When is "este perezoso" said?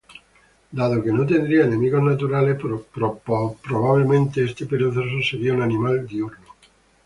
4.43-5.21